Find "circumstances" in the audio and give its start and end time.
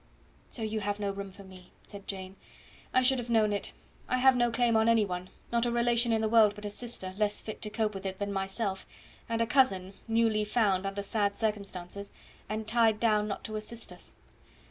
11.37-12.11